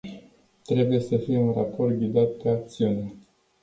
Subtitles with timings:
[0.63, 3.13] Trebuie să fie un raport ghidat pe acțiune.